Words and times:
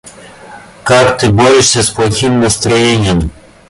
Как 0.83 1.19
ты 1.19 1.29
борешься 1.31 1.83
с 1.83 1.91
плохим 1.91 2.39
настроением? 2.39 3.29